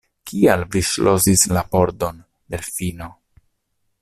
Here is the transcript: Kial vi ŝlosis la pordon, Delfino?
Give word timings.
Kial 0.29 0.63
vi 0.75 0.81
ŝlosis 0.91 1.45
la 1.53 1.65
pordon, 1.75 2.25
Delfino? 2.55 3.15